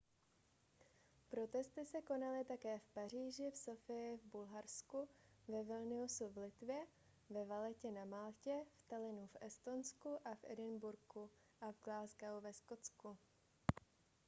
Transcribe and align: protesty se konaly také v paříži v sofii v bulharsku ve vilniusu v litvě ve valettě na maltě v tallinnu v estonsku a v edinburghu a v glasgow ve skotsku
protesty 1.29 1.85
se 1.85 2.01
konaly 2.01 2.43
také 2.45 2.79
v 2.79 2.87
paříži 2.93 3.51
v 3.51 3.57
sofii 3.57 4.17
v 4.17 4.23
bulharsku 4.25 5.09
ve 5.47 5.63
vilniusu 5.63 6.29
v 6.29 6.37
litvě 6.37 6.85
ve 7.29 7.45
valettě 7.45 7.91
na 7.91 8.05
maltě 8.05 8.65
v 8.77 8.87
tallinnu 8.87 9.27
v 9.27 9.37
estonsku 9.41 10.19
a 10.27 10.35
v 10.35 10.43
edinburghu 10.43 11.29
a 11.61 11.71
v 11.71 11.79
glasgow 11.83 12.41
ve 12.43 12.53
skotsku 12.53 13.17